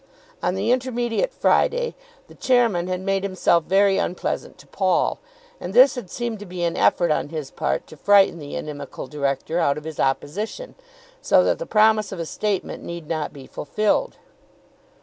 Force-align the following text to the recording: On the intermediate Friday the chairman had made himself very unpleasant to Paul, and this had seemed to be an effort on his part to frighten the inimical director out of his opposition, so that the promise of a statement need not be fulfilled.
On 0.41 0.55
the 0.55 0.71
intermediate 0.71 1.31
Friday 1.31 1.93
the 2.27 2.33
chairman 2.33 2.87
had 2.87 3.01
made 3.01 3.21
himself 3.21 3.65
very 3.65 3.99
unpleasant 3.99 4.57
to 4.57 4.65
Paul, 4.65 5.19
and 5.59 5.75
this 5.75 5.93
had 5.93 6.09
seemed 6.09 6.39
to 6.39 6.45
be 6.47 6.63
an 6.63 6.75
effort 6.75 7.11
on 7.11 7.29
his 7.29 7.51
part 7.51 7.85
to 7.85 7.95
frighten 7.97 8.39
the 8.39 8.55
inimical 8.55 9.05
director 9.05 9.59
out 9.59 9.77
of 9.77 9.83
his 9.83 9.99
opposition, 9.99 10.73
so 11.21 11.43
that 11.43 11.59
the 11.59 11.67
promise 11.67 12.11
of 12.11 12.19
a 12.19 12.25
statement 12.25 12.81
need 12.83 13.07
not 13.07 13.31
be 13.31 13.45
fulfilled. 13.45 14.17